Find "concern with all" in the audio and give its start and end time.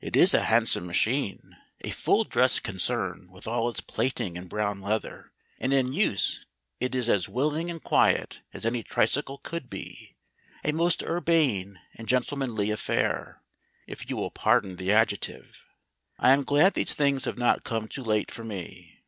2.58-3.68